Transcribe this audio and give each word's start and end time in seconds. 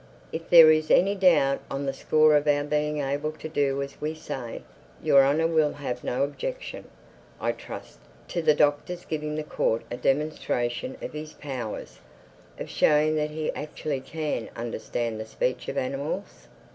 "If 0.31 0.49
there 0.49 0.71
is 0.71 0.89
any 0.89 1.13
doubt 1.13 1.59
on 1.69 1.85
the 1.85 1.93
score 1.93 2.35
of 2.35 2.47
our 2.47 2.63
being 2.63 2.97
able 3.01 3.31
to 3.33 3.47
do 3.47 3.83
as 3.83 4.01
we 4.01 4.15
say, 4.15 4.63
Your 5.03 5.21
Honor 5.23 5.45
will 5.45 5.73
have 5.73 6.03
no 6.03 6.23
objection, 6.23 6.85
I 7.39 7.51
trust, 7.51 7.99
to 8.29 8.41
the 8.41 8.55
Doctor's 8.55 9.05
giving 9.05 9.35
the 9.35 9.43
Court 9.43 9.83
a 9.91 9.97
demonstration 9.97 10.97
of 11.03 11.13
his 11.13 11.33
powers—of 11.33 12.67
showing 12.67 13.13
that 13.17 13.29
he 13.29 13.51
actually 13.51 13.99
can 14.01 14.49
understand 14.55 15.19
the 15.19 15.25
speech 15.27 15.67
of 15.69 15.77
animals?" 15.77 16.47